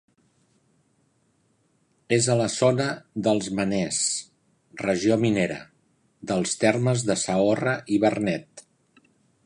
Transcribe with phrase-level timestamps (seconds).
[2.17, 2.87] És a la zona
[3.27, 4.01] dels Meners,
[4.85, 5.61] regió minera,
[6.33, 8.65] dels termes de Saorra i Vernet.